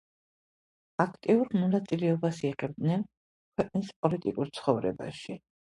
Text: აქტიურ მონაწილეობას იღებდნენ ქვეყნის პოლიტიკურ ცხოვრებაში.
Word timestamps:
აქტიურ 1.03 1.53
მონაწილეობას 1.65 2.41
იღებდნენ 2.51 3.05
ქვეყნის 3.13 3.95
პოლიტიკურ 4.03 4.53
ცხოვრებაში. 4.59 5.41